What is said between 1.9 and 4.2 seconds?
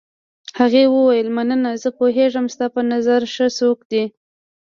پوهېږم ستا په نظر ښه څوک دی.